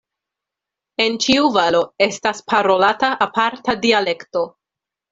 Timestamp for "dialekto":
3.89-4.47